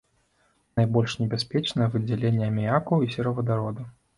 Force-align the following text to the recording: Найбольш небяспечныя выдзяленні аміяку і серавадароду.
Найбольш 0.79 1.13
небяспечныя 1.23 1.91
выдзяленні 1.97 2.49
аміяку 2.51 3.01
і 3.05 3.13
серавадароду. 3.17 3.91